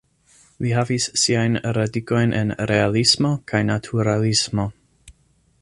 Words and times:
Li 0.65 0.71
havis 0.77 1.05
siajn 1.23 1.59
radikojn 1.77 2.35
en 2.39 2.55
Realismo 2.73 3.33
kaj 3.53 3.65
Naturalismo. 3.71 4.71